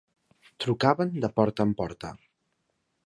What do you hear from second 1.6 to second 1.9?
en